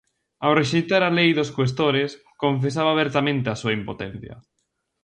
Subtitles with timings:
[0.43, 2.11] Ao rexeitar a lei dos cuestores,
[2.43, 4.35] confesaba abertamente a súa impotencia.